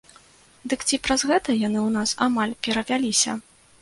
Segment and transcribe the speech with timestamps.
[0.71, 3.41] Дык ці праз гэта яны ў нас амаль перавяліся?